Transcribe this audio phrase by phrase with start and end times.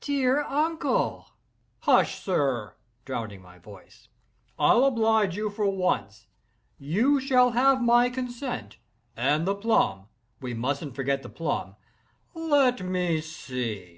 [0.00, 1.26] "Dear uncle!"
[1.82, 6.26] "Hush, sir!" (drowning my voice)—"I'll oblige you for once.
[6.80, 10.08] You shall have my consent—and the plum,
[10.40, 13.94] we mus'n't forget the plum—let me see!